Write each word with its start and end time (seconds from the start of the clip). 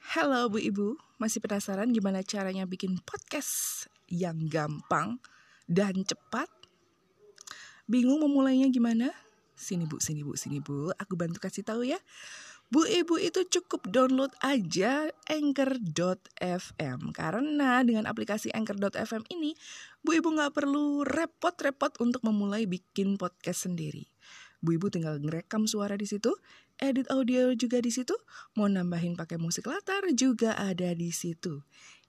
Halo 0.00 0.48
Bu 0.48 0.56
Ibu, 0.56 0.96
masih 1.20 1.44
penasaran 1.44 1.92
gimana 1.92 2.24
caranya 2.24 2.64
bikin 2.64 2.96
podcast 3.04 3.84
yang 4.08 4.48
gampang 4.48 5.20
dan 5.68 5.92
cepat? 6.08 6.48
Bingung 7.84 8.24
memulainya 8.24 8.72
gimana? 8.72 9.12
Sini 9.52 9.84
Bu, 9.84 10.00
sini 10.00 10.24
Bu, 10.24 10.40
sini 10.40 10.64
Bu, 10.64 10.88
aku 10.96 11.20
bantu 11.20 11.44
kasih 11.44 11.68
tahu 11.68 11.84
ya. 11.84 12.00
Bu 12.72 12.88
Ibu 12.88 13.20
itu 13.20 13.44
cukup 13.44 13.92
download 13.92 14.32
aja 14.40 15.12
anchor.fm 15.28 17.00
Karena 17.12 17.84
dengan 17.84 18.08
aplikasi 18.08 18.48
anchor.fm 18.56 19.28
ini 19.28 19.52
Bu 20.00 20.16
Ibu 20.16 20.32
nggak 20.32 20.56
perlu 20.56 21.04
repot-repot 21.04 22.00
untuk 22.00 22.24
memulai 22.24 22.64
bikin 22.64 23.20
podcast 23.20 23.68
sendiri 23.68 24.08
Bu 24.60 24.76
Ibu 24.76 24.92
tinggal 24.92 25.16
ngerekam 25.24 25.64
suara 25.64 25.96
di 25.96 26.04
situ, 26.04 26.36
edit 26.80 27.06
audio 27.12 27.52
juga 27.54 27.78
di 27.84 27.92
situ, 27.92 28.16
mau 28.56 28.66
nambahin 28.66 29.14
pakai 29.14 29.36
musik 29.36 29.68
latar 29.68 30.08
juga 30.16 30.56
ada 30.56 30.90
di 30.96 31.12
situ. 31.12 31.60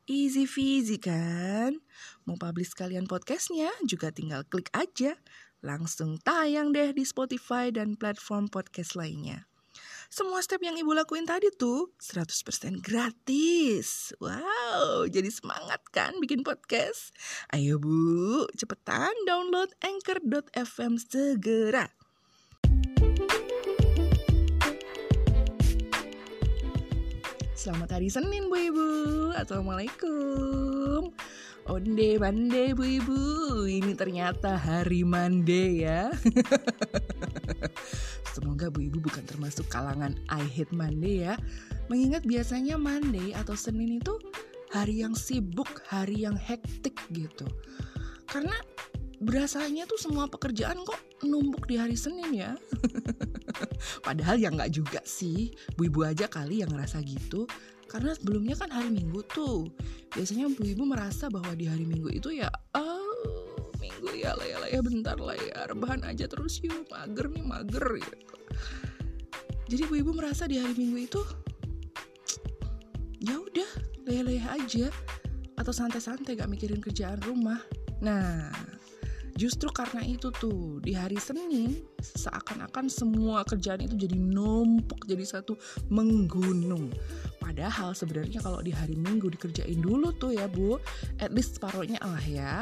Easy 0.10 0.50
peasy 0.50 0.98
kan? 0.98 1.78
Mau 2.26 2.36
publish 2.40 2.74
kalian 2.74 3.06
podcastnya 3.06 3.70
juga 3.86 4.10
tinggal 4.10 4.48
klik 4.50 4.72
aja. 4.74 5.20
Langsung 5.62 6.18
tayang 6.18 6.74
deh 6.74 6.90
di 6.90 7.06
Spotify 7.06 7.70
dan 7.70 7.94
platform 7.94 8.50
podcast 8.50 8.98
lainnya. 8.98 9.46
Semua 10.12 10.44
step 10.44 10.60
yang 10.60 10.76
ibu 10.76 10.92
lakuin 10.92 11.24
tadi 11.24 11.48
tuh 11.56 11.96
100% 12.04 12.84
gratis. 12.84 14.12
Wow, 14.20 15.08
jadi 15.08 15.32
semangat 15.32 15.88
kan 15.96 16.20
bikin 16.20 16.44
podcast? 16.44 17.16
Ayo 17.56 17.80
bu, 17.80 18.44
cepetan 18.52 19.16
download 19.24 19.72
anchor.fm 19.80 21.00
segera. 21.00 22.01
Selamat 27.62 27.94
hari 27.94 28.10
Senin 28.10 28.50
Bu 28.50 28.58
Ibu. 28.58 28.90
Assalamualaikum. 29.38 31.14
Onde 31.70 32.18
mande 32.18 32.74
Bu 32.74 32.82
Ibu. 32.98 33.22
Ini 33.70 33.94
ternyata 33.94 34.58
hari 34.58 35.06
mande 35.06 35.86
ya. 35.86 36.10
Semoga 38.34 38.74
Bu 38.74 38.82
Ibu 38.90 39.06
bukan 39.06 39.22
termasuk 39.30 39.70
kalangan 39.70 40.18
I 40.34 40.42
hate 40.42 40.74
Monday 40.74 41.30
ya. 41.30 41.38
Mengingat 41.86 42.26
biasanya 42.26 42.82
Monday 42.82 43.38
atau 43.38 43.54
Senin 43.54 44.02
itu 44.02 44.18
hari 44.74 45.06
yang 45.06 45.14
sibuk, 45.14 45.70
hari 45.86 46.26
yang 46.26 46.34
hektik 46.34 46.98
gitu. 47.14 47.46
Karena 48.26 48.58
berasanya 49.22 49.86
tuh 49.86 50.02
semua 50.02 50.26
pekerjaan 50.26 50.82
kok 50.82 50.98
numpuk 51.22 51.70
di 51.70 51.78
hari 51.78 51.94
Senin 51.94 52.34
ya 52.34 52.58
Padahal 54.06 54.38
ya 54.42 54.50
nggak 54.50 54.72
juga 54.74 55.02
sih, 55.06 55.54
bu 55.78 55.90
ibu 55.90 56.02
aja 56.06 56.26
kali 56.30 56.62
yang 56.62 56.72
ngerasa 56.74 57.02
gitu. 57.06 57.46
Karena 57.90 58.16
sebelumnya 58.16 58.56
kan 58.56 58.72
hari 58.72 58.88
Minggu 58.88 59.20
tuh, 59.28 59.68
biasanya 60.16 60.48
bu 60.48 60.64
ibu 60.64 60.84
merasa 60.88 61.28
bahwa 61.28 61.52
di 61.58 61.68
hari 61.68 61.84
Minggu 61.84 62.08
itu 62.12 62.32
ya, 62.32 62.48
oh 62.74 63.72
Minggu 63.84 64.16
ya 64.16 64.32
lah 64.38 64.48
ya 64.48 64.58
lah 64.64 64.70
ya 64.72 64.80
bentar 64.80 65.18
lah 65.20 65.36
ya, 65.36 65.68
rebahan 65.68 66.02
aja 66.08 66.26
terus 66.30 66.64
yuk, 66.64 66.88
mager 66.88 67.28
nih 67.28 67.44
mager 67.44 67.86
gitu. 68.00 68.38
Jadi 69.72 69.84
bu 69.88 69.94
ibu 70.00 70.12
merasa 70.16 70.48
di 70.48 70.60
hari 70.60 70.76
Minggu 70.76 70.98
itu, 71.04 71.22
ya 73.20 73.36
udah 73.38 73.70
leyeh-leyeh 74.08 74.46
aja 74.48 74.88
atau 75.60 75.70
santai-santai 75.70 76.40
gak 76.40 76.50
mikirin 76.50 76.82
kerjaan 76.82 77.22
rumah. 77.22 77.62
Nah, 78.02 78.50
Justru 79.36 79.72
karena 79.72 80.04
itu 80.04 80.30
tuh 80.34 80.84
di 80.84 80.92
hari 80.94 81.18
Senin 81.18 81.82
seakan-akan 82.00 82.92
semua 82.92 83.42
kerjaan 83.48 83.82
itu 83.84 83.96
jadi 83.96 84.18
numpuk 84.18 85.08
jadi 85.08 85.24
satu 85.24 85.56
menggunung. 85.88 86.92
Padahal 87.40 87.96
sebenarnya 87.96 88.44
kalau 88.44 88.60
di 88.64 88.72
hari 88.72 88.96
Minggu 88.96 89.32
dikerjain 89.32 89.80
dulu 89.80 90.14
tuh 90.16 90.36
ya 90.36 90.48
Bu, 90.48 90.78
at 91.20 91.32
least 91.32 91.58
separohnya 91.60 92.00
lah 92.04 92.26
ya. 92.26 92.54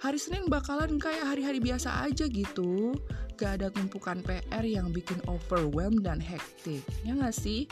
Hari 0.00 0.18
Senin 0.20 0.48
bakalan 0.52 1.00
kayak 1.00 1.24
hari-hari 1.24 1.60
biasa 1.60 2.04
aja 2.04 2.28
gitu. 2.28 2.92
Gak 3.34 3.60
ada 3.60 3.68
tumpukan 3.72 4.22
PR 4.22 4.62
yang 4.62 4.94
bikin 4.94 5.18
overwhelm 5.26 6.04
dan 6.04 6.22
hektik. 6.22 6.84
Ya 7.02 7.18
gak 7.18 7.34
sih? 7.34 7.66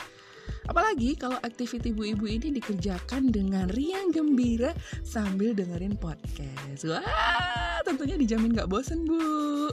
Apalagi 0.67 1.19
kalau 1.19 1.35
aktiviti 1.43 1.91
ibu-ibu 1.91 2.23
ini 2.25 2.55
dikerjakan 2.55 3.29
dengan 3.29 3.67
riang 3.71 4.09
gembira 4.15 4.71
sambil 5.03 5.51
dengerin 5.51 5.99
podcast. 5.99 6.87
Wah, 6.87 7.79
tentunya 7.83 8.15
dijamin 8.15 8.55
gak 8.55 8.71
bosen, 8.71 9.03
Bu. 9.03 9.69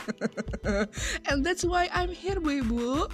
And 1.30 1.46
that's 1.46 1.62
why 1.62 1.86
I'm 1.94 2.10
here, 2.10 2.42
Bu 2.42 2.60
Ibu. 2.62 3.06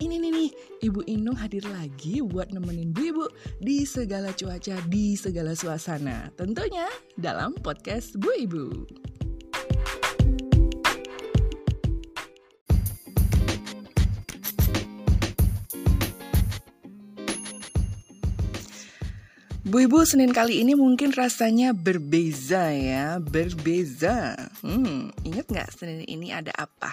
Ini 0.00 0.16
nih 0.16 0.32
nih, 0.32 0.50
Ibu 0.88 1.04
Inung 1.12 1.36
hadir 1.36 1.68
lagi 1.68 2.24
buat 2.24 2.56
nemenin 2.56 2.96
Bu 2.96 3.02
Ibu 3.04 3.24
di 3.60 3.84
segala 3.84 4.32
cuaca, 4.32 4.80
di 4.88 5.12
segala 5.12 5.52
suasana. 5.52 6.32
Tentunya 6.34 6.88
dalam 7.20 7.52
podcast 7.60 8.16
Bu 8.16 8.32
Ibu. 8.32 8.64
Bu 19.70 19.86
Ibu 19.86 20.02
Senin 20.02 20.34
kali 20.34 20.66
ini 20.66 20.74
mungkin 20.74 21.14
rasanya 21.14 21.70
berbeza 21.70 22.74
ya, 22.74 23.22
berbeza. 23.22 24.34
Hmm, 24.66 25.14
ingat 25.22 25.46
nggak 25.46 25.70
Senin 25.70 26.02
ini 26.10 26.34
ada 26.34 26.50
apa? 26.58 26.90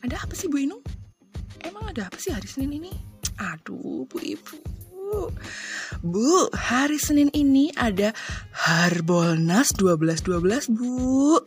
Ada 0.00 0.24
apa 0.24 0.32
sih 0.32 0.48
Bu 0.48 0.64
Inung? 0.64 0.80
Emang 1.60 1.84
ada 1.84 2.08
apa 2.08 2.16
sih 2.16 2.32
hari 2.32 2.48
Senin 2.48 2.80
ini? 2.80 2.88
Aduh, 3.36 4.08
Bu 4.08 4.24
Ibu. 4.24 4.56
Bu, 6.00 6.48
hari 6.56 6.96
Senin 6.96 7.28
ini 7.36 7.68
ada 7.76 8.16
Harbolnas 8.64 9.76
1212, 9.76 10.72
Bu. 10.72 11.44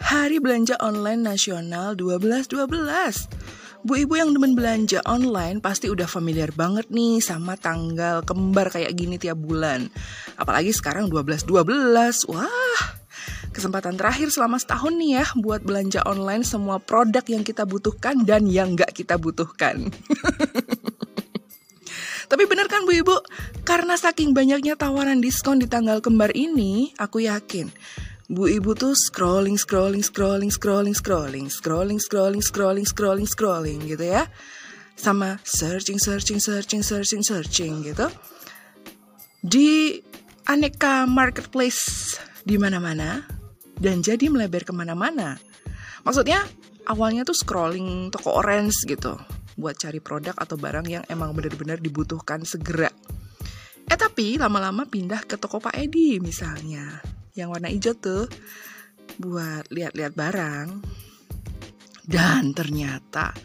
Hari 0.00 0.40
belanja 0.40 0.80
online 0.80 1.20
nasional 1.20 1.92
1212. 1.92 3.45
Bu 3.86 4.02
ibu 4.02 4.18
yang 4.18 4.34
demen 4.34 4.58
belanja 4.58 4.98
online 5.06 5.62
pasti 5.62 5.86
udah 5.86 6.10
familiar 6.10 6.50
banget 6.50 6.90
nih 6.90 7.22
sama 7.22 7.54
tanggal 7.54 8.26
kembar 8.26 8.66
kayak 8.66 8.90
gini 8.98 9.14
tiap 9.14 9.38
bulan. 9.38 9.86
Apalagi 10.34 10.74
sekarang 10.74 11.06
12-12. 11.06 12.26
Wah, 12.26 12.82
kesempatan 13.54 13.94
terakhir 13.94 14.34
selama 14.34 14.58
setahun 14.58 14.90
nih 14.90 15.22
ya 15.22 15.24
buat 15.38 15.62
belanja 15.62 16.02
online 16.02 16.42
semua 16.42 16.82
produk 16.82 17.22
yang 17.30 17.46
kita 17.46 17.62
butuhkan 17.62 18.26
dan 18.26 18.50
yang 18.50 18.74
nggak 18.74 18.90
kita 18.90 19.22
butuhkan. 19.22 19.86
Tapi 22.34 22.42
bener 22.50 22.66
kan 22.66 22.82
Bu 22.82 22.90
Ibu? 22.90 23.22
Karena 23.62 23.94
saking 23.94 24.34
banyaknya 24.34 24.74
tawaran 24.74 25.22
diskon 25.22 25.62
di 25.62 25.70
tanggal 25.70 26.02
kembar 26.02 26.34
ini, 26.34 26.90
aku 26.98 27.22
yakin 27.22 27.70
Bu 28.26 28.50
ibu 28.50 28.74
tuh 28.74 28.98
scrolling, 28.98 29.54
scrolling, 29.54 30.02
scrolling, 30.02 30.50
scrolling, 30.50 30.90
scrolling, 30.98 31.46
scrolling, 31.46 32.02
scrolling, 32.02 32.42
scrolling, 32.42 32.82
scrolling, 32.82 33.28
scrolling 33.30 33.80
gitu 33.86 34.02
ya. 34.02 34.26
Sama 34.98 35.38
searching, 35.46 36.02
searching, 36.02 36.42
searching, 36.42 36.82
searching, 36.82 37.22
searching 37.22 37.86
gitu. 37.86 38.10
Di 39.46 40.02
aneka 40.50 41.06
marketplace 41.06 42.18
di 42.42 42.58
mana-mana 42.58 43.22
dan 43.78 44.02
jadi 44.02 44.26
melebar 44.26 44.66
ke 44.66 44.74
mana-mana. 44.74 45.38
Maksudnya 46.02 46.42
awalnya 46.90 47.22
tuh 47.22 47.38
scrolling 47.38 48.10
toko 48.10 48.42
orange 48.42 48.90
gitu 48.90 49.14
buat 49.54 49.78
cari 49.78 50.02
produk 50.02 50.34
atau 50.34 50.58
barang 50.58 50.86
yang 50.90 51.06
emang 51.06 51.30
benar-benar 51.30 51.78
dibutuhkan 51.78 52.42
segera. 52.42 52.90
Eh 53.86 53.94
tapi 53.94 54.34
lama-lama 54.34 54.82
pindah 54.82 55.22
ke 55.22 55.38
toko 55.38 55.62
Pak 55.62 55.78
Edi 55.78 56.18
misalnya 56.18 57.14
yang 57.36 57.52
warna 57.52 57.68
hijau 57.68 57.92
tuh 57.94 58.26
buat 59.20 59.68
lihat-lihat 59.70 60.16
barang. 60.16 60.68
Dan 62.06 62.56
ternyata 62.56 63.36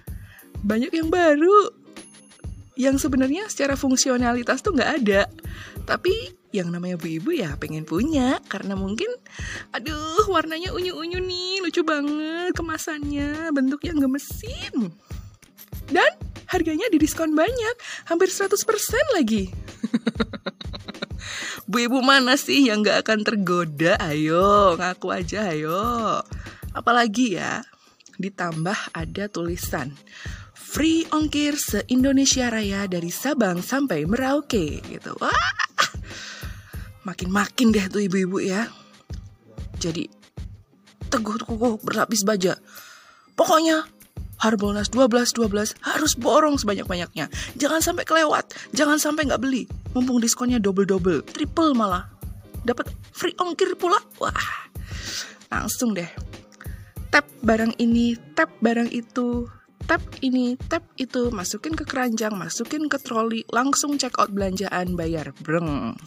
banyak 0.64 0.94
yang 0.94 1.10
baru 1.12 1.74
yang 2.80 2.96
sebenarnya 2.98 3.46
secara 3.52 3.76
fungsionalitas 3.76 4.64
tuh 4.64 4.74
nggak 4.74 4.92
ada. 5.04 5.28
Tapi 5.86 6.42
yang 6.52 6.68
namanya 6.68 7.00
bu 7.00 7.08
ibu 7.08 7.32
ya 7.32 7.56
pengen 7.56 7.88
punya 7.88 8.44
karena 8.52 8.76
mungkin 8.76 9.08
aduh 9.72 10.28
warnanya 10.28 10.76
unyu-unyu 10.76 11.24
nih 11.24 11.64
lucu 11.64 11.80
banget 11.88 12.52
kemasannya 12.52 13.56
bentuknya 13.56 13.96
gemesin 13.96 14.92
dan 15.88 16.12
harganya 16.52 16.92
didiskon 16.92 17.32
banyak 17.32 17.76
hampir 18.04 18.28
100% 18.28 18.52
lagi 19.16 19.48
Bu 21.72 21.88
ibu 21.88 22.04
mana 22.04 22.36
sih 22.36 22.68
yang 22.68 22.84
gak 22.84 23.08
akan 23.08 23.24
tergoda? 23.24 23.96
Ayo, 24.04 24.76
ngaku 24.76 25.08
aja 25.08 25.56
ayo. 25.56 26.20
Apalagi 26.76 27.40
ya, 27.40 27.64
ditambah 28.20 28.92
ada 28.92 29.32
tulisan 29.32 29.96
free 30.72 31.08
ongkir 31.16 31.56
se-Indonesia 31.56 32.48
Raya 32.48 32.92
dari 32.92 33.08
Sabang 33.08 33.64
sampai 33.64 34.08
Merauke 34.08 34.84
gitu. 34.84 35.16
Wah, 35.20 35.52
makin-makin 37.08 37.76
deh 37.76 37.88
tuh 37.92 38.04
ibu-ibu 38.04 38.40
ya. 38.40 38.72
Jadi 39.80 40.08
teguh 41.12 41.40
teguh 41.40 41.80
berlapis 41.84 42.24
baja. 42.24 42.56
Pokoknya 43.36 43.84
Harbolnas 44.40 44.88
12 44.92 45.36
12 45.36 45.76
harus 45.84 46.14
borong 46.16 46.56
sebanyak-banyaknya. 46.56 47.28
Jangan 47.60 47.84
sampai 47.84 48.08
kelewat, 48.08 48.52
jangan 48.72 48.96
sampai 48.96 49.28
nggak 49.28 49.44
beli. 49.44 49.68
Mumpung 49.92 50.24
diskonnya 50.24 50.58
double-double, 50.58 51.28
triple 51.28 51.76
malah. 51.76 52.08
Dapat 52.64 52.96
free 53.12 53.36
ongkir 53.36 53.76
pula. 53.76 54.00
Wah. 54.24 54.32
Langsung 55.52 55.92
deh. 55.92 56.08
Tap 57.12 57.28
barang 57.44 57.76
ini, 57.76 58.16
tap 58.32 58.48
barang 58.64 58.88
itu, 58.88 59.52
tap 59.84 60.00
ini, 60.24 60.56
tap 60.56 60.88
itu, 60.96 61.28
masukin 61.36 61.76
ke 61.76 61.84
keranjang, 61.84 62.32
masukin 62.32 62.88
ke 62.88 62.96
troli, 62.96 63.44
langsung 63.52 64.00
check 64.00 64.16
out 64.16 64.32
belanjaan, 64.32 64.96
bayar, 64.96 65.36
breng. 65.44 66.00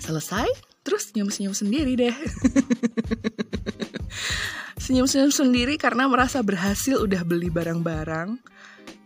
Selesai, 0.00 0.48
terus 0.80 1.12
senyum-senyum 1.12 1.52
sendiri 1.52 1.92
deh. 1.92 2.16
senyum-senyum 4.84 5.32
sendiri 5.32 5.76
karena 5.76 6.08
merasa 6.08 6.40
berhasil 6.40 7.04
udah 7.04 7.20
beli 7.24 7.52
barang-barang 7.52 8.40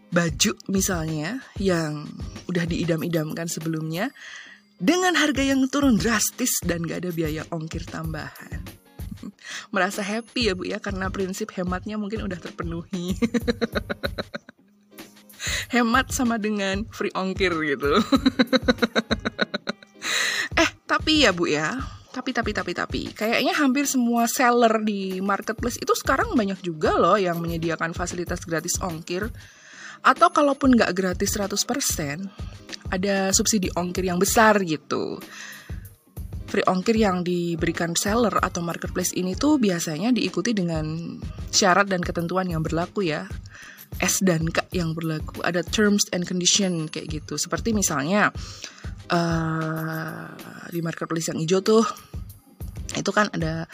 baju 0.08 0.52
misalnya 0.72 1.44
yang 1.60 2.08
udah 2.48 2.64
diidam-idamkan 2.64 3.46
sebelumnya 3.46 4.10
dengan 4.78 5.18
harga 5.18 5.42
yang 5.42 5.66
turun 5.68 5.98
drastis 5.98 6.62
dan 6.64 6.86
gak 6.86 7.04
ada 7.04 7.10
biaya 7.12 7.42
ongkir 7.50 7.84
tambahan. 7.84 8.62
Merasa 9.74 10.00
happy 10.00 10.50
ya 10.50 10.54
Bu 10.54 10.64
ya 10.64 10.78
karena 10.78 11.10
prinsip 11.10 11.50
hematnya 11.54 11.98
mungkin 11.98 12.24
udah 12.24 12.38
terpenuhi. 12.38 13.18
Hemat 15.74 16.14
sama 16.14 16.40
dengan 16.40 16.88
free 16.88 17.12
ongkir 17.12 17.52
gitu. 17.52 17.92
eh, 20.62 20.70
tapi 20.88 21.28
ya 21.28 21.30
Bu 21.34 21.50
ya, 21.50 21.76
tapi 22.08 22.32
tapi 22.32 22.50
tapi 22.56 22.72
tapi 22.72 23.00
kayaknya 23.12 23.52
hampir 23.52 23.84
semua 23.84 24.24
seller 24.24 24.80
di 24.80 25.20
marketplace 25.20 25.76
itu 25.76 25.92
sekarang 25.92 26.32
banyak 26.32 26.56
juga 26.64 26.96
loh 26.96 27.20
yang 27.20 27.36
menyediakan 27.38 27.92
fasilitas 27.92 28.40
gratis 28.48 28.80
ongkir 28.80 29.28
atau 30.02 30.28
kalaupun 30.30 30.74
nggak 30.78 30.92
gratis 30.94 31.36
100% 31.36 31.58
ada 32.88 33.30
subsidi 33.36 33.68
ongkir 33.76 34.08
yang 34.08 34.20
besar 34.20 34.60
gitu. 34.64 35.20
Free 36.48 36.64
ongkir 36.64 36.96
yang 36.96 37.20
diberikan 37.20 37.92
seller 37.92 38.32
atau 38.40 38.64
marketplace 38.64 39.12
ini 39.12 39.36
tuh 39.36 39.60
biasanya 39.60 40.16
diikuti 40.16 40.56
dengan 40.56 41.20
syarat 41.52 41.92
dan 41.92 42.00
ketentuan 42.00 42.48
yang 42.48 42.64
berlaku 42.64 43.04
ya. 43.04 43.28
S 44.00 44.24
dan 44.24 44.48
K 44.48 44.64
yang 44.72 44.96
berlaku. 44.96 45.44
Ada 45.44 45.60
terms 45.60 46.08
and 46.12 46.24
condition 46.24 46.88
kayak 46.88 47.20
gitu. 47.20 47.36
Seperti 47.36 47.76
misalnya 47.76 48.32
uh, 49.12 50.24
di 50.72 50.80
marketplace 50.80 51.28
yang 51.28 51.40
hijau 51.40 51.60
tuh 51.60 51.84
itu 52.96 53.10
kan 53.12 53.28
ada 53.36 53.68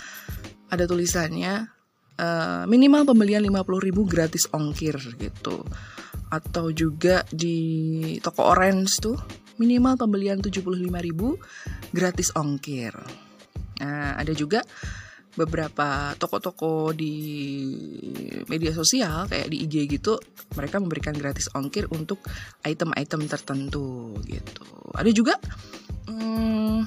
ada 0.71 0.85
tulisannya 0.91 1.71
uh, 2.19 2.65
minimal 2.67 3.07
pembelian 3.07 3.47
50.000 3.47 3.95
gratis 4.11 4.45
ongkir 4.51 4.99
gitu 5.23 5.63
atau 6.35 6.75
juga 6.75 7.23
di 7.31 8.19
toko 8.19 8.51
orange 8.51 8.99
tuh 8.99 9.17
minimal 9.63 9.95
pembelian 9.95 10.43
75.000 10.43 11.95
gratis 11.95 12.35
ongkir. 12.35 12.95
Nah, 13.79 14.19
ada 14.19 14.33
juga 14.35 14.63
beberapa 15.35 16.15
toko-toko 16.15 16.95
di 16.95 17.15
media 18.47 18.71
sosial 18.71 19.27
kayak 19.27 19.51
di 19.51 19.67
IG 19.67 19.99
gitu 19.99 20.15
mereka 20.55 20.79
memberikan 20.79 21.15
gratis 21.15 21.51
ongkir 21.51 21.91
untuk 21.91 22.23
item-item 22.63 23.27
tertentu 23.27 24.15
gitu 24.31 24.95
ada 24.95 25.11
juga 25.11 25.35
hmm, 26.07 26.87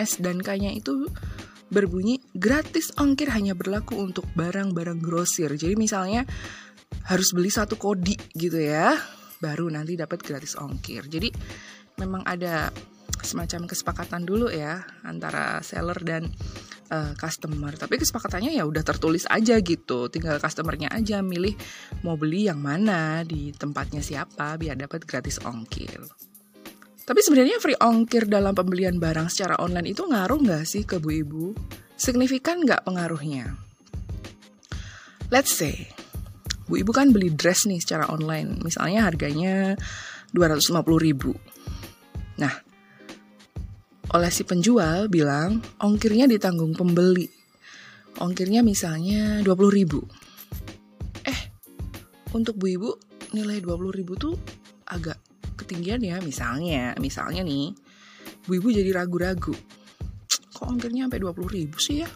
S 0.00 0.16
dan 0.24 0.40
K-nya 0.40 0.72
itu 0.72 1.12
berbunyi 1.68 2.24
gratis 2.32 2.90
ongkir 2.96 3.28
hanya 3.36 3.52
berlaku 3.52 4.00
untuk 4.00 4.24
barang-barang 4.32 5.04
grosir 5.04 5.52
jadi 5.60 5.76
misalnya 5.76 6.24
harus 7.10 7.34
beli 7.34 7.50
satu 7.50 7.74
kodi 7.74 8.14
gitu 8.34 8.58
ya 8.60 8.94
baru 9.40 9.72
nanti 9.72 9.96
dapat 9.96 10.20
gratis 10.20 10.54
ongkir. 10.54 11.08
Jadi 11.08 11.32
memang 11.96 12.22
ada 12.28 12.68
semacam 13.20 13.68
kesepakatan 13.68 14.22
dulu 14.24 14.48
ya 14.48 14.84
antara 15.04 15.60
seller 15.64 15.96
dan 16.04 16.28
uh, 16.92 17.12
customer. 17.16 17.72
Tapi 17.74 17.96
kesepakatannya 17.98 18.52
ya 18.54 18.68
udah 18.68 18.84
tertulis 18.84 19.24
aja 19.26 19.58
gitu. 19.58 20.12
Tinggal 20.12 20.38
customernya 20.38 20.92
aja 20.92 21.24
milih 21.24 21.56
mau 22.04 22.14
beli 22.20 22.46
yang 22.46 22.60
mana 22.60 23.24
di 23.24 23.50
tempatnya 23.56 24.04
siapa 24.04 24.60
biar 24.60 24.76
dapat 24.76 25.08
gratis 25.08 25.40
ongkir. 25.42 26.04
Tapi 27.10 27.20
sebenarnya 27.26 27.58
free 27.58 27.80
ongkir 27.80 28.30
dalam 28.30 28.54
pembelian 28.54 29.02
barang 29.02 29.34
secara 29.34 29.58
online 29.58 29.90
itu 29.90 30.06
ngaruh 30.06 30.38
nggak 30.46 30.64
sih 30.68 30.86
ke 30.86 31.02
bu 31.02 31.10
ibu? 31.10 31.46
Signifikan 31.98 32.62
nggak 32.62 32.86
pengaruhnya? 32.86 33.58
Let's 35.30 35.50
say 35.50 35.90
bu 36.70 36.78
ibu 36.78 36.94
kan 36.94 37.10
beli 37.10 37.34
dress 37.34 37.66
nih 37.66 37.82
secara 37.82 38.06
online 38.14 38.62
misalnya 38.62 39.10
harganya 39.10 39.74
250 40.30 40.78
ribu 41.02 41.34
nah 42.38 42.54
oleh 44.10 44.30
si 44.34 44.42
penjual 44.42 45.06
bilang 45.06 45.62
ongkirnya 45.78 46.26
ditanggung 46.26 46.74
pembeli. 46.74 47.30
Ongkirnya 48.18 48.66
misalnya 48.66 49.38
20 49.46 49.70
ribu. 49.70 50.02
Eh, 51.22 51.40
untuk 52.34 52.58
bu 52.58 52.66
ibu 52.66 52.90
nilai 53.30 53.62
20 53.62 53.94
ribu 53.94 54.18
tuh 54.18 54.34
agak 54.90 55.14
ketinggian 55.54 56.02
ya 56.02 56.18
misalnya. 56.18 56.98
Misalnya 56.98 57.46
nih, 57.46 57.70
bu 58.50 58.58
ibu 58.58 58.74
jadi 58.74 58.90
ragu-ragu. 58.90 59.54
Kok 60.58 60.66
ongkirnya 60.66 61.06
sampai 61.06 61.22
20 61.22 61.46
ribu 61.46 61.78
sih 61.78 62.02
ya? 62.02 62.10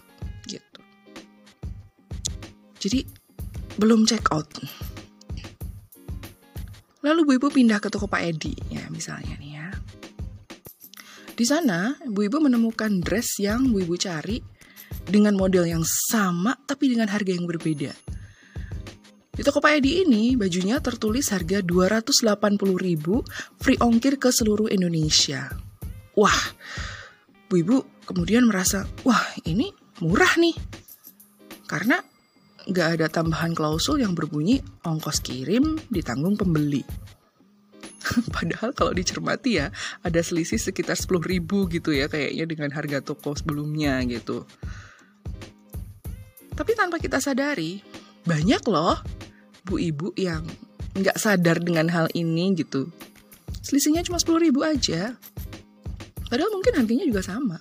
Gitu. 0.50 0.80
Jadi 2.82 3.06
belum 3.80 4.06
check 4.06 4.30
out. 4.30 4.50
Lalu 7.04 7.20
bu 7.24 7.32
ibu 7.36 7.48
pindah 7.52 7.78
ke 7.78 7.92
toko 7.92 8.08
Pak 8.08 8.22
Edi 8.24 8.56
ya 8.72 8.88
misalnya 8.88 9.36
nih 9.36 9.52
ya 9.60 9.68
di 11.34 11.42
sana, 11.42 11.98
Bu 12.06 12.30
Ibu 12.30 12.46
menemukan 12.46 13.02
dress 13.02 13.42
yang 13.42 13.74
Bu 13.74 13.82
Ibu 13.82 13.98
cari 13.98 14.38
dengan 15.02 15.34
model 15.34 15.66
yang 15.66 15.82
sama 15.82 16.54
tapi 16.62 16.94
dengan 16.94 17.10
harga 17.10 17.34
yang 17.34 17.50
berbeda. 17.50 17.90
Di 19.34 19.42
toko 19.42 19.58
Pak 19.58 19.82
Edi 19.82 20.06
ini, 20.06 20.38
bajunya 20.38 20.78
tertulis 20.78 21.34
harga 21.34 21.58
280.000 21.58 23.58
free 23.58 23.78
ongkir 23.82 24.22
ke 24.22 24.30
seluruh 24.30 24.70
Indonesia. 24.70 25.50
Wah, 26.14 26.38
Bu 27.50 27.58
Ibu 27.58 28.06
kemudian 28.06 28.46
merasa, 28.46 28.86
wah 29.02 29.26
ini 29.42 29.74
murah 30.06 30.38
nih. 30.38 30.54
Karena 31.66 31.98
nggak 32.64 32.88
ada 33.00 33.06
tambahan 33.12 33.52
klausul 33.52 34.00
yang 34.00 34.16
berbunyi 34.16 34.64
ongkos 34.84 35.20
kirim 35.20 35.76
ditanggung 35.92 36.36
pembeli. 36.40 36.84
Padahal 38.34 38.72
kalau 38.72 38.92
dicermati 38.92 39.60
ya 39.60 39.68
ada 40.04 40.20
selisih 40.20 40.60
sekitar 40.60 40.96
10 40.96 41.24
ribu 41.24 41.68
gitu 41.68 41.92
ya 41.92 42.08
kayaknya 42.08 42.44
dengan 42.48 42.70
harga 42.72 43.04
toko 43.04 43.36
sebelumnya 43.36 44.00
gitu. 44.08 44.48
Tapi 46.54 46.72
tanpa 46.78 47.02
kita 47.02 47.18
sadari 47.18 47.82
banyak 48.24 48.62
loh 48.70 48.96
bu 49.64 49.80
ibu 49.80 50.12
yang 50.16 50.44
nggak 50.94 51.18
sadar 51.20 51.60
dengan 51.60 51.90
hal 51.92 52.08
ini 52.16 52.54
gitu. 52.56 52.88
Selisihnya 53.64 54.04
cuma 54.04 54.20
10 54.20 54.44
ribu 54.44 54.60
aja. 54.64 55.16
Padahal 56.28 56.50
mungkin 56.52 56.76
harganya 56.76 57.04
juga 57.08 57.24
sama. 57.24 57.60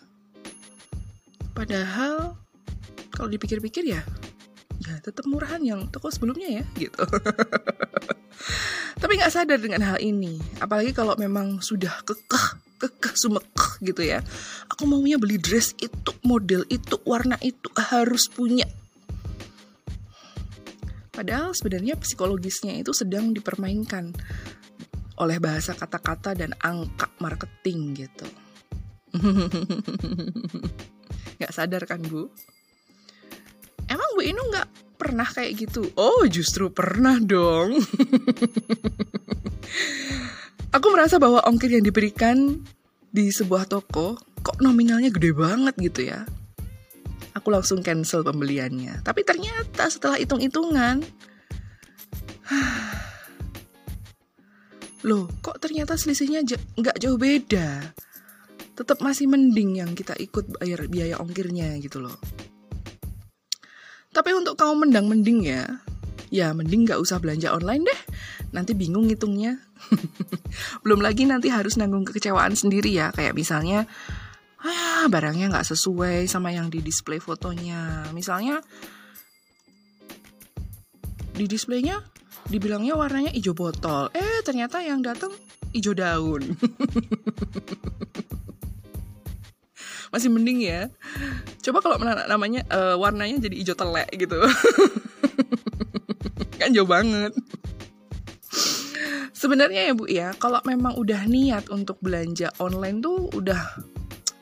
Padahal 1.53 2.35
kalau 3.13 3.29
dipikir-pikir 3.29 3.85
ya 3.85 4.01
ya 4.83 4.99
tetap 4.99 5.23
murahan 5.23 5.63
yang 5.63 5.87
toko 5.87 6.11
sebelumnya 6.11 6.61
ya 6.61 6.63
gitu. 6.75 6.99
Tapi 9.01 9.11
nggak 9.19 9.33
sadar 9.33 9.59
dengan 9.59 9.83
hal 9.83 9.97
ini. 10.03 10.39
Apalagi 10.59 10.91
kalau 10.91 11.15
memang 11.15 11.63
sudah 11.63 12.03
kekeh, 12.03 12.59
kekeh 12.83 13.15
sumekeh 13.15 13.79
gitu 13.83 14.03
ya. 14.03 14.19
Aku 14.71 14.83
maunya 14.83 15.15
beli 15.15 15.39
dress 15.39 15.71
itu, 15.79 16.11
model 16.27 16.67
itu, 16.67 16.99
warna 17.07 17.39
itu 17.39 17.71
harus 17.79 18.27
punya. 18.27 18.67
Padahal 21.13 21.53
sebenarnya 21.53 21.95
psikologisnya 21.95 22.73
itu 22.73 22.91
sedang 22.91 23.31
dipermainkan 23.31 24.17
oleh 25.21 25.37
bahasa 25.37 25.77
kata-kata 25.77 26.33
dan 26.33 26.57
angka 26.57 27.13
marketing 27.21 27.93
gitu. 27.93 28.25
Gak 31.41 31.53
sadar 31.53 31.85
kan 31.85 32.01
Bu? 32.01 32.33
Emang 33.93 34.09
Bu 34.17 34.25
Inu 34.25 34.41
gak 34.49 34.97
pernah 34.97 35.29
kayak 35.29 35.69
gitu? 35.69 35.85
Oh, 35.93 36.25
justru 36.25 36.73
pernah 36.73 37.21
dong. 37.21 37.77
Aku 40.73 40.89
merasa 40.89 41.21
bahwa 41.21 41.45
ongkir 41.45 41.77
yang 41.77 41.85
diberikan 41.85 42.57
di 43.13 43.29
sebuah 43.29 43.69
toko 43.69 44.17
kok 44.41 44.57
nominalnya 44.57 45.13
gede 45.13 45.37
banget 45.37 45.77
gitu 45.77 46.09
ya. 46.09 46.25
Aku 47.37 47.53
langsung 47.53 47.85
cancel 47.85 48.25
pembeliannya. 48.25 49.05
Tapi 49.05 49.21
ternyata 49.21 49.85
setelah 49.93 50.17
hitung-hitungan, 50.17 51.05
loh 55.07 55.29
kok 55.45 55.61
ternyata 55.61 55.93
selisihnya 55.93 56.41
nggak 56.73 56.97
jauh 56.97 57.21
beda. 57.21 57.93
Tetap 58.73 59.05
masih 59.05 59.29
mending 59.29 59.85
yang 59.85 59.93
kita 59.93 60.17
ikut 60.17 60.57
bayar 60.57 60.89
biaya 60.89 61.21
ongkirnya 61.21 61.77
gitu 61.77 62.01
loh. 62.01 62.17
Tapi 64.13 64.29
untuk 64.37 64.55
kaum 64.55 64.77
mendang 64.77 65.09
mending 65.09 65.41
ya, 65.41 65.81
ya 66.29 66.53
mending 66.53 66.85
gak 66.85 67.01
usah 67.01 67.17
belanja 67.17 67.49
online 67.49 67.89
deh. 67.89 67.99
Nanti 68.53 68.77
bingung 68.77 69.09
ngitungnya. 69.09 69.57
Belum 70.85 71.01
lagi 71.01 71.25
nanti 71.25 71.49
harus 71.49 71.75
nanggung 71.81 72.05
kekecewaan 72.05 72.53
sendiri 72.53 72.93
ya. 72.93 73.09
Kayak 73.09 73.33
misalnya, 73.33 73.89
ah 74.61 75.09
barangnya 75.09 75.49
nggak 75.49 75.67
sesuai 75.73 76.29
sama 76.29 76.53
yang 76.53 76.69
di 76.69 76.85
display 76.85 77.17
fotonya. 77.17 78.13
Misalnya 78.13 78.61
di 81.33 81.49
displaynya 81.49 81.97
dibilangnya 82.45 82.93
warnanya 82.93 83.33
hijau 83.33 83.57
botol. 83.57 84.13
Eh 84.13 84.45
ternyata 84.45 84.85
yang 84.85 85.01
datang 85.01 85.33
hijau 85.73 85.97
daun. 85.97 86.45
Masih 90.13 90.29
mending 90.29 90.61
ya. 90.61 90.93
Coba 91.63 91.79
kalau 91.79 91.97
namanya 92.27 92.67
uh, 92.67 92.99
warnanya 92.99 93.39
jadi 93.39 93.55
hijau 93.55 93.77
telek 93.79 94.11
gitu. 94.13 94.35
kan 96.59 96.69
jauh 96.75 96.87
banget. 96.87 97.31
Sebenarnya 99.31 99.91
ya 99.91 99.93
Bu 99.95 100.05
ya, 100.07 100.35
kalau 100.35 100.59
memang 100.67 100.95
udah 100.95 101.23
niat 101.27 101.71
untuk 101.71 101.99
belanja 102.03 102.51
online 102.59 102.99
tuh 102.99 103.31
udah 103.31 103.59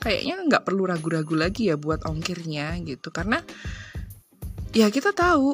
kayaknya 0.01 0.41
nggak 0.49 0.65
perlu 0.65 0.89
ragu-ragu 0.89 1.37
lagi 1.37 1.69
ya 1.69 1.77
buat 1.77 2.01
ongkirnya 2.09 2.73
gitu 2.81 3.13
karena 3.13 3.37
ya 4.73 4.89
kita 4.89 5.13
tahu 5.13 5.53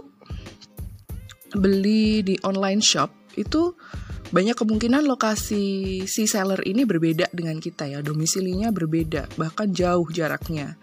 beli 1.51 2.23
di 2.23 2.39
online 2.47 2.79
shop 2.79 3.11
itu 3.35 3.75
banyak 4.27 4.59
kemungkinan 4.59 5.07
lokasi 5.07 6.03
si 6.03 6.27
seller 6.27 6.59
ini 6.67 6.83
berbeda 6.83 7.31
dengan 7.31 7.63
kita 7.63 7.87
ya, 7.87 8.03
domisilinya 8.03 8.75
berbeda, 8.75 9.39
bahkan 9.39 9.71
jauh 9.71 10.03
jaraknya. 10.11 10.75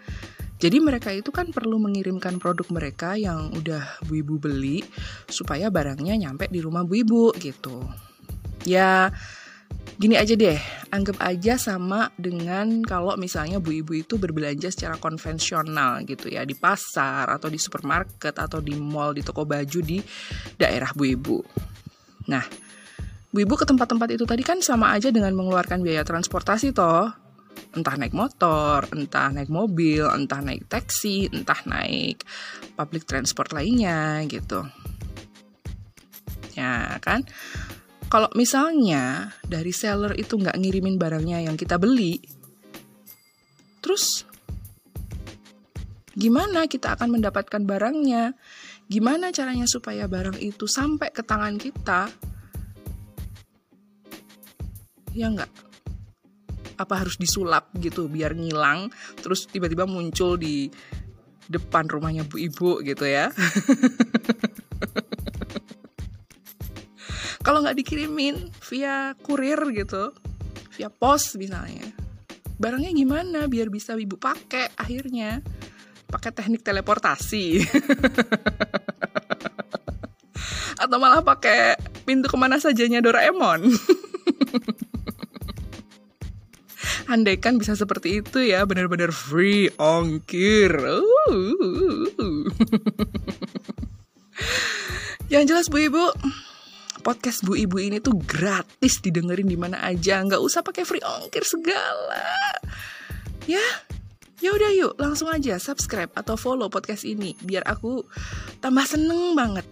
Jadi 0.55 0.79
mereka 0.79 1.11
itu 1.11 1.35
kan 1.35 1.51
perlu 1.51 1.75
mengirimkan 1.83 2.39
produk 2.39 2.63
mereka 2.71 3.19
yang 3.19 3.51
udah 3.51 3.99
Bu 4.07 4.23
Ibu 4.23 4.39
beli 4.39 4.79
supaya 5.27 5.67
barangnya 5.67 6.15
nyampe 6.15 6.47
di 6.47 6.63
rumah 6.63 6.87
Bu 6.87 6.95
Ibu 6.95 7.35
gitu. 7.43 7.83
Ya 8.63 9.11
gini 9.99 10.15
aja 10.15 10.31
deh, 10.31 10.55
anggap 10.95 11.19
aja 11.19 11.59
sama 11.59 12.07
dengan 12.15 12.83
kalau 12.87 13.19
misalnya 13.19 13.59
Bu 13.59 13.83
Ibu 13.83 14.07
itu 14.07 14.15
berbelanja 14.15 14.71
secara 14.71 14.95
konvensional 14.95 16.07
gitu 16.07 16.31
ya 16.31 16.47
di 16.47 16.55
pasar 16.55 17.27
atau 17.35 17.51
di 17.51 17.59
supermarket 17.59 18.39
atau 18.39 18.63
di 18.63 18.79
mall, 18.79 19.11
di 19.11 19.27
toko 19.27 19.43
baju 19.43 19.79
di 19.83 19.99
daerah 20.55 20.95
Bu 20.95 21.03
Ibu. 21.03 21.37
Nah, 22.31 22.43
Bu 23.27 23.43
Ibu 23.43 23.59
ke 23.59 23.67
tempat-tempat 23.67 24.07
itu 24.15 24.23
tadi 24.23 24.43
kan 24.47 24.63
sama 24.63 24.95
aja 24.95 25.11
dengan 25.11 25.35
mengeluarkan 25.35 25.83
biaya 25.83 26.07
transportasi 26.07 26.71
toh. 26.71 27.24
Entah 27.75 27.95
naik 27.99 28.15
motor, 28.15 28.87
entah 28.95 29.29
naik 29.35 29.51
mobil, 29.51 30.07
entah 30.07 30.39
naik 30.39 30.67
taksi, 30.71 31.27
entah 31.27 31.59
naik 31.67 32.23
public 32.79 33.03
transport 33.03 33.51
lainnya 33.51 34.23
gitu. 34.31 34.63
Ya 36.55 36.95
kan? 37.03 37.27
Kalau 38.07 38.31
misalnya 38.37 39.35
dari 39.43 39.75
seller 39.75 40.15
itu 40.15 40.39
nggak 40.39 40.55
ngirimin 40.55 40.95
barangnya 40.95 41.43
yang 41.43 41.59
kita 41.59 41.75
beli, 41.75 42.21
terus 43.83 44.23
gimana 46.15 46.71
kita 46.71 46.95
akan 46.95 47.19
mendapatkan 47.19 47.59
barangnya? 47.59 48.31
Gimana 48.87 49.33
caranya 49.35 49.67
supaya 49.67 50.05
barang 50.05 50.39
itu 50.39 50.63
sampai 50.69 51.11
ke 51.11 51.25
tangan 51.25 51.57
kita? 51.59 52.07
ya 55.15 55.31
nggak 55.31 55.64
apa 56.75 56.99
harus 56.99 57.15
disulap 57.19 57.71
gitu 57.79 58.07
biar 58.11 58.35
ngilang 58.35 58.91
terus 59.19 59.47
tiba-tiba 59.47 59.87
muncul 59.87 60.35
di 60.35 60.67
depan 61.45 61.85
rumahnya 61.85 62.25
bu 62.25 62.41
ibu 62.41 62.81
gitu 62.81 63.05
ya. 63.05 63.29
Kalau 67.45 67.61
nggak 67.61 67.77
dikirimin 67.77 68.49
via 68.65 69.13
kurir 69.21 69.61
gitu 69.69 70.09
via 70.73 70.89
pos 70.89 71.37
misalnya 71.37 71.93
barangnya 72.57 72.91
gimana 72.95 73.39
biar 73.45 73.69
bisa 73.69 73.93
ibu 73.95 74.17
pakai 74.17 74.73
akhirnya? 74.75 75.39
Pakai 76.05 76.31
teknik 76.31 76.61
teleportasi. 76.61 77.59
Atau 80.81 80.97
malah 81.01 81.25
pakai 81.25 81.75
pintu 82.05 82.29
ke 82.29 82.37
mana 82.37 82.61
sajanya 82.61 83.01
Doraemon 83.01 83.65
andaikan 87.05 87.57
bisa 87.61 87.77
seperti 87.77 88.21
itu 88.23 88.41
ya 88.41 88.65
benar-benar 88.65 89.13
free 89.13 89.69
ongkir. 89.77 90.73
Uh. 90.75 92.45
yang 95.33 95.49
jelas 95.49 95.71
bu 95.71 95.89
ibu 95.89 96.03
podcast 97.05 97.45
bu 97.45 97.57
ibu 97.57 97.77
ini 97.77 98.01
tuh 98.01 98.17
gratis 98.25 99.01
didengerin 99.01 99.49
di 99.49 99.57
mana 99.57 99.81
aja. 99.85 100.21
Nggak 100.21 100.41
usah 100.41 100.61
pakai 100.65 100.83
free 100.85 101.03
ongkir 101.05 101.45
segala. 101.45 102.25
Ya 103.45 103.61
ya 104.41 104.51
udah 104.51 104.71
yuk 104.75 104.93
langsung 104.97 105.29
aja 105.31 105.57
subscribe 105.61 106.11
atau 106.17 106.33
follow 106.35 106.69
podcast 106.69 107.05
ini. 107.05 107.37
Biar 107.41 107.63
aku 107.65 108.05
tambah 108.61 108.85
seneng 108.85 109.37
banget 109.37 109.65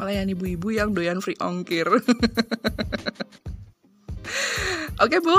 melayani 0.00 0.32
ibu-ibu 0.32 0.72
yang 0.72 0.96
doyan 0.96 1.20
free 1.20 1.36
ongkir. 1.38 1.86
Oke 5.00 5.16
Bu, 5.24 5.32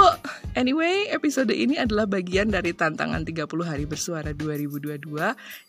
anyway 0.55 1.07
episode 1.11 1.51
ini 1.53 1.77
adalah 1.77 2.07
bagian 2.07 2.49
dari 2.49 2.75
tantangan 2.75 3.23
30 3.27 3.47
hari 3.63 3.85
bersuara 3.85 4.31
2022 4.35 5.11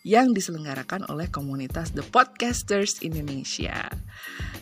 yang 0.06 0.30
diselenggarakan 0.32 1.06
oleh 1.10 1.26
komunitas 1.28 1.94
The 1.94 2.06
Podcasters 2.06 3.02
Indonesia. 3.02 3.90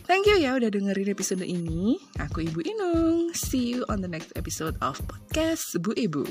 Thank 0.09 0.27
you 0.27 0.41
ya 0.41 0.57
udah 0.57 0.73
dengerin 0.73 1.13
episode 1.13 1.45
ini. 1.45 2.01
Aku 2.17 2.43
Ibu 2.43 2.59
Inung. 2.65 3.31
See 3.37 3.77
you 3.77 3.87
on 3.87 4.03
the 4.03 4.09
next 4.11 4.33
episode 4.35 4.75
of 4.81 4.99
Podcast 5.07 5.77
Bu 5.79 5.95
Ibu. 5.95 6.25